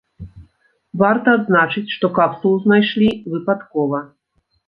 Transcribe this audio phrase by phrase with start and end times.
[1.01, 4.03] Варта адзначыць, што капсулу знайшлі выпадкова.